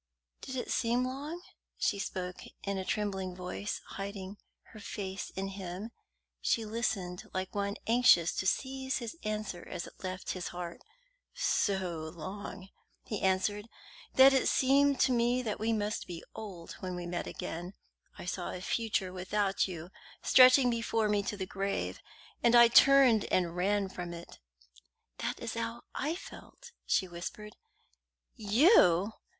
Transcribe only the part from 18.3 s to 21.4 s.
a future without you stretching before me to